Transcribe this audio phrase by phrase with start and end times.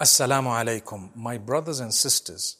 [0.00, 2.58] Assalamu alaikum, my brothers and sisters.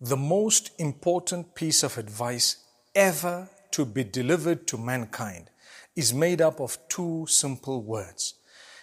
[0.00, 2.56] The most important piece of advice
[2.96, 5.50] ever to be delivered to mankind
[5.94, 8.34] is made up of two simple words.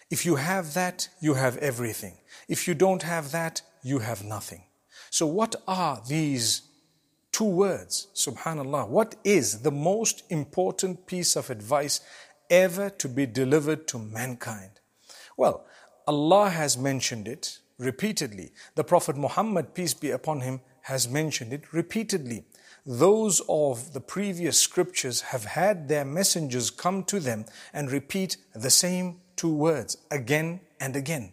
[0.10, 2.14] If you have that, you have everything.
[2.48, 4.64] If you don't have that, you have nothing.
[5.10, 6.62] So, what are these
[7.34, 8.08] two words?
[8.16, 8.88] Subhanallah.
[8.88, 12.00] What is the most important piece of advice
[12.50, 14.80] ever to be delivered to mankind?
[15.36, 15.66] Well,
[16.08, 18.52] Allah has mentioned it repeatedly.
[18.76, 22.46] The Prophet Muhammad, peace be upon him, has mentioned it repeatedly.
[22.86, 28.70] Those of the previous scriptures have had their messengers come to them and repeat the
[28.70, 31.32] same two words again and again.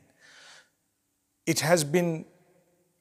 [1.47, 2.27] It has been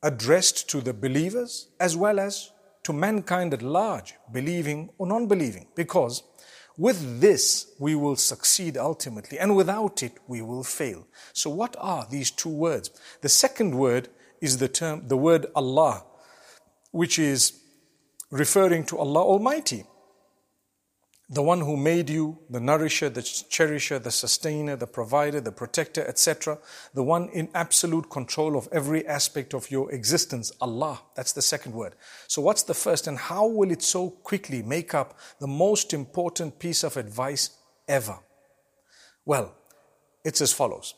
[0.02, 2.52] addressed to the believers as well as
[2.84, 6.24] to mankind at large, believing or non believing, because
[6.80, 11.06] with this, we will succeed ultimately, and without it, we will fail.
[11.34, 12.90] So, what are these two words?
[13.20, 14.08] The second word
[14.40, 16.06] is the term, the word Allah,
[16.92, 17.60] which is
[18.32, 19.84] referring to Allah Almighty
[21.32, 26.04] the one who made you, the nourisher, the cherisher, the sustainer, the provider, the protector,
[26.08, 26.58] etc.,
[26.96, 31.00] the one in absolute control of every aspect of your existence, Allah.
[31.16, 31.94] That's the second word.
[32.28, 36.58] So, what's the first, and how will it so quickly make up the most important
[36.58, 37.52] piece of advice
[37.88, 38.18] ever?
[39.24, 39.56] Well,
[40.26, 40.96] it's as follows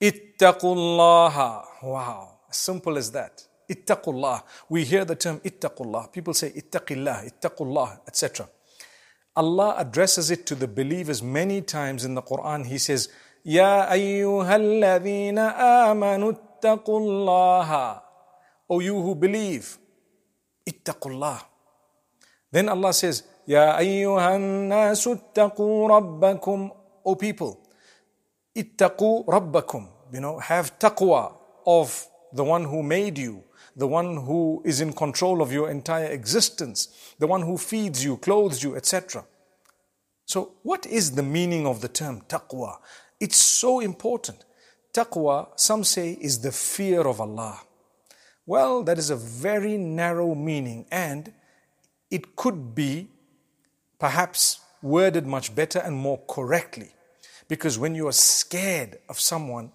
[0.00, 1.64] Ittaqullah.
[1.82, 3.44] Wow, simple as that.
[3.68, 4.42] Ittaqullah.
[4.68, 6.12] We hear the term ittaqullah.
[6.12, 8.48] People say ittaqillah, ittaqullah, etc.
[9.36, 12.66] Allah addresses it to the believers many times in the Quran.
[12.66, 13.08] He says,
[13.44, 18.02] Ya ayyuhalladhina amanu ittaqullaha.
[18.68, 19.78] O you who believe,
[20.66, 21.42] ittaqullah.
[22.52, 26.70] Then Allah says, Ya ayyuhan nasu ittaqu rabbakum.
[27.04, 27.60] O people,
[28.54, 29.88] ittaqu rabbakum.
[30.12, 31.34] You know, have taqwa
[31.66, 33.44] of the one who made you
[33.76, 38.16] the one who is in control of your entire existence, the one who feeds you,
[38.16, 39.24] clothes you, etc.
[40.26, 42.78] So, what is the meaning of the term taqwa?
[43.18, 44.44] It's so important.
[44.92, 47.60] Taqwa, some say, is the fear of Allah.
[48.46, 51.32] Well, that is a very narrow meaning, and
[52.10, 53.08] it could be
[53.98, 56.90] perhaps worded much better and more correctly.
[57.48, 59.72] Because when you are scared of someone,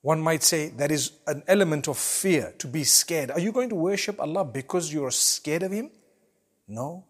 [0.00, 3.30] one might say that is an element of fear, to be scared.
[3.30, 5.90] Are you going to worship Allah because you're scared of Him?
[6.68, 7.04] No.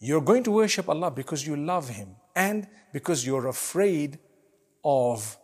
[0.00, 4.18] You're going to worship Allah because you love Him and because you're afraid
[4.84, 5.36] of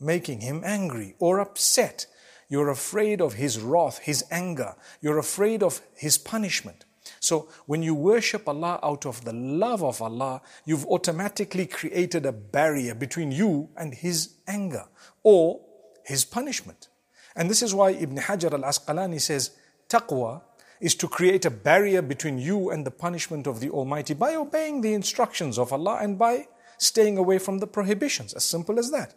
[0.00, 2.06] making Him angry or upset.
[2.48, 4.74] You're afraid of His wrath, His anger.
[5.00, 6.84] You're afraid of His punishment.
[7.20, 12.32] So when you worship Allah out of the love of Allah, you've automatically created a
[12.32, 14.84] barrier between you and His anger
[15.22, 15.60] or
[16.04, 16.88] His punishment.
[17.34, 19.50] And this is why Ibn Hajar al Asqalani says,
[19.88, 20.42] Taqwa
[20.80, 24.80] is to create a barrier between you and the punishment of the Almighty by obeying
[24.80, 26.48] the instructions of Allah and by
[26.78, 28.34] staying away from the prohibitions.
[28.34, 29.14] As simple as that.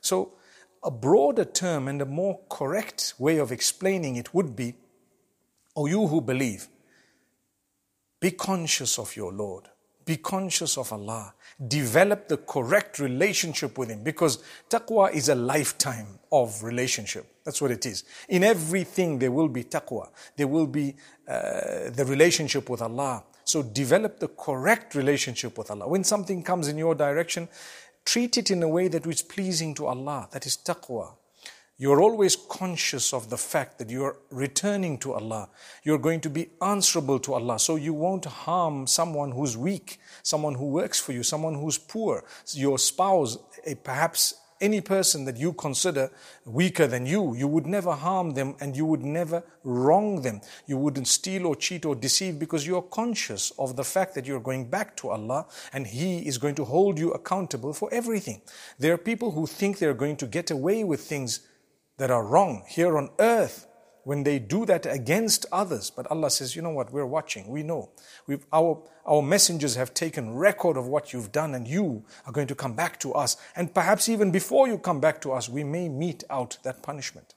[0.00, 0.34] So,
[0.84, 4.74] a broader term and a more correct way of explaining it would be,
[5.76, 6.68] O you who believe,
[8.22, 9.68] be conscious of your Lord.
[10.04, 11.34] Be conscious of Allah.
[11.66, 17.26] Develop the correct relationship with Him because taqwa is a lifetime of relationship.
[17.44, 18.04] That's what it is.
[18.28, 20.08] In everything, there will be taqwa.
[20.36, 20.94] There will be
[21.26, 23.24] uh, the relationship with Allah.
[23.44, 25.88] So develop the correct relationship with Allah.
[25.88, 27.48] When something comes in your direction,
[28.04, 30.28] treat it in a way that is pleasing to Allah.
[30.30, 31.14] That is taqwa.
[31.78, 35.48] You're always conscious of the fact that you're returning to Allah.
[35.82, 37.58] You're going to be answerable to Allah.
[37.58, 42.24] So you won't harm someone who's weak, someone who works for you, someone who's poor,
[42.52, 46.08] your spouse, eh, perhaps any person that you consider
[46.44, 50.40] weaker than you, you would never harm them and you would never wrong them.
[50.66, 54.40] You wouldn't steal or cheat or deceive because you're conscious of the fact that you're
[54.40, 58.40] going back to Allah and He is going to hold you accountable for everything.
[58.78, 61.40] There are people who think they're going to get away with things
[62.02, 63.68] that are wrong here on earth
[64.02, 65.88] when they do that against others.
[65.88, 67.90] But Allah says, you know what, we're watching, we know.
[68.26, 72.48] We've, our, our messengers have taken record of what you've done, and you are going
[72.48, 73.36] to come back to us.
[73.54, 77.34] And perhaps even before you come back to us, we may mete out that punishment.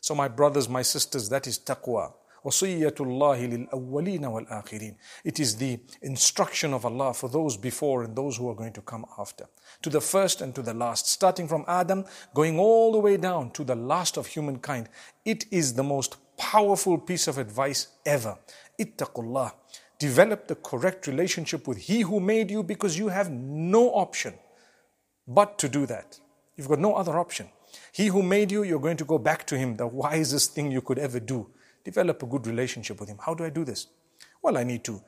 [0.00, 2.14] So, my brothers, my sisters, that is taqwa.
[2.43, 4.95] وصية الله للأولين والآخرين.
[5.23, 8.81] It is the instruction of Allah for those before and those who are going to
[8.81, 9.45] come after.
[9.81, 13.51] To the first and to the last, starting from Adam, going all the way down
[13.51, 14.89] to the last of humankind.
[15.25, 18.37] It is the most powerful piece of advice ever.
[18.79, 19.53] Ittaqullah.
[19.99, 24.33] Develop the correct relationship with He who made you because you have no option
[25.27, 26.19] but to do that.
[26.55, 27.49] You've got no other option.
[27.91, 30.81] He who made you, you're going to go back to him, the wisest thing you
[30.81, 31.47] could ever do.
[31.84, 33.18] Develop a good relationship with him.
[33.24, 33.86] How do I do this?
[34.42, 35.02] Well, I need to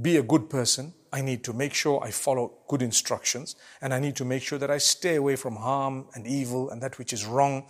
[0.00, 0.92] be a good person.
[1.12, 3.56] I need to make sure I follow good instructions.
[3.80, 6.82] And I need to make sure that I stay away from harm and evil and
[6.82, 7.66] that which is wrong.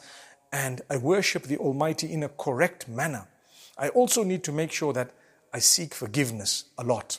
[0.52, 3.28] And I worship the Almighty in a correct manner.
[3.78, 5.10] I also need to make sure that
[5.52, 7.18] I seek forgiveness a lot.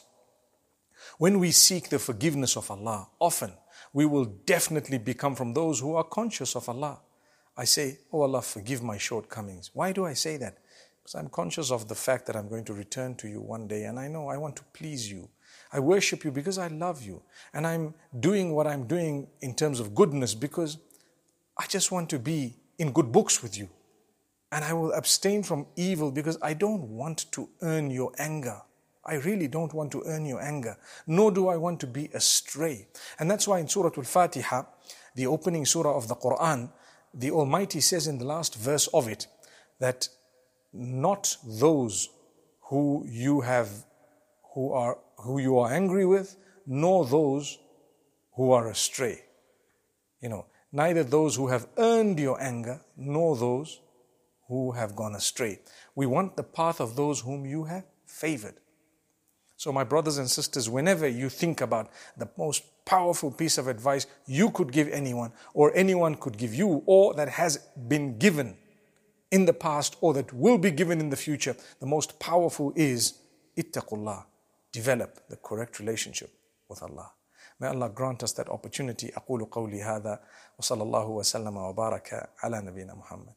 [1.18, 3.54] When we seek the forgiveness of Allah, often
[3.94, 7.00] we will definitely become from those who are conscious of Allah.
[7.56, 9.72] I say, Oh Allah, forgive my shortcomings.
[9.74, 10.58] Why do I say that?
[11.08, 13.86] Because I'm conscious of the fact that I'm going to return to you one day
[13.86, 15.30] and I know I want to please you.
[15.72, 17.24] I worship you because I love you.
[17.54, 20.80] And I'm doing what I'm doing in terms of goodness because
[21.58, 23.70] I just want to be in good books with you.
[24.52, 28.62] And I will abstain from evil because I don't want to earn your anger.
[29.06, 30.76] I really don't want to earn your anger,
[31.06, 32.90] nor do I want to be astray.
[33.18, 34.64] And that's why in Surah Al Fatiha,
[35.16, 36.70] the opening surah of the Quran,
[37.14, 39.28] the Almighty says in the last verse of it
[39.80, 40.10] that
[40.78, 42.10] not those
[42.70, 43.70] who you have
[44.54, 47.58] who are who you are angry with, nor those
[48.36, 49.24] who are astray.
[50.22, 53.82] You know, neither those who have earned your anger, nor those
[54.48, 55.60] who have gone astray.
[55.96, 58.56] We want the path of those whom you have favored.
[59.58, 64.06] So, my brothers and sisters, whenever you think about the most powerful piece of advice
[64.28, 67.58] you could give anyone, or anyone could give you, or that has
[67.88, 68.56] been given
[69.31, 73.15] in the past, or that will be given in the future, the most powerful is
[73.57, 74.25] ittaqullah.
[74.73, 76.31] Develop the correct relationship
[76.69, 77.13] with Allah.
[77.61, 79.13] May Allah grant us that opportunity.
[79.13, 80.21] أقول قولي هذا
[80.59, 83.35] وصلى الله وسلم وبارك على نبينا محمد